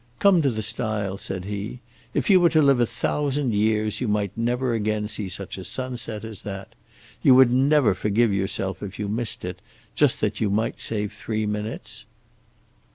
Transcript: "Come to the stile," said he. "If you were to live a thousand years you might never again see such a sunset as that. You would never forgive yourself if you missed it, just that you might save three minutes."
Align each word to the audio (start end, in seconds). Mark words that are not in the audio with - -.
"Come 0.17 0.41
to 0.41 0.49
the 0.49 0.63
stile," 0.63 1.19
said 1.19 1.45
he. 1.45 1.79
"If 2.15 2.27
you 2.27 2.39
were 2.39 2.49
to 2.49 2.61
live 2.63 2.79
a 2.79 2.87
thousand 2.87 3.53
years 3.53 4.01
you 4.01 4.07
might 4.07 4.35
never 4.35 4.73
again 4.73 5.07
see 5.07 5.29
such 5.29 5.59
a 5.59 5.63
sunset 5.63 6.25
as 6.25 6.41
that. 6.41 6.73
You 7.21 7.35
would 7.35 7.51
never 7.51 7.93
forgive 7.93 8.33
yourself 8.33 8.81
if 8.81 8.97
you 8.97 9.07
missed 9.07 9.45
it, 9.45 9.61
just 9.93 10.19
that 10.21 10.41
you 10.41 10.49
might 10.49 10.79
save 10.79 11.13
three 11.13 11.45
minutes." 11.45 12.05